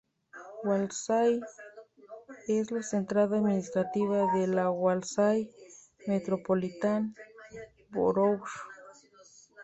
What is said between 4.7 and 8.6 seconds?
Walsall Metropolitan Borough.